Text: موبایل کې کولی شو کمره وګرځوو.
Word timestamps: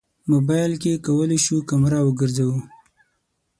موبایل 0.31 0.71
کې 0.81 0.91
کولی 1.05 1.39
شو 1.45 1.57
کمره 1.69 1.99
وګرځوو. 2.03 2.57